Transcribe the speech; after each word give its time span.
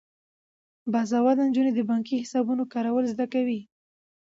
باسواده 0.91 1.43
نجونې 1.49 1.71
د 1.75 1.79
بانکي 1.89 2.15
حسابونو 2.21 2.63
کارول 2.73 3.05
زده 3.13 3.25
کوي. 3.33 3.59